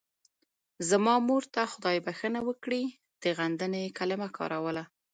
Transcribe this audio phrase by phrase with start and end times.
[0.89, 2.83] زما مور ته خدای بښنه وکړي
[3.21, 4.83] د غندنې کلمه کاروله.